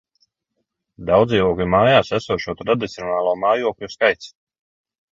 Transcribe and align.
Daudzdzīvokļu 1.09 1.69
mājās 1.75 2.11
esošo 2.23 2.57
tradicionālo 2.65 3.39
mājokļu 3.47 3.95
skaits 3.99 4.37